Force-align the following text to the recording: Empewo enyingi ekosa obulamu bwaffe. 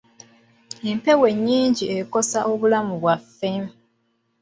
Empewo 0.89 1.25
enyingi 1.33 1.85
ekosa 1.99 2.39
obulamu 2.51 2.93
bwaffe. 3.01 3.51